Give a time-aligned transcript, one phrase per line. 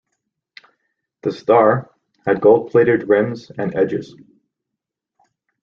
[1.21, 1.91] The star
[2.25, 4.15] had gold-plated rims and edges.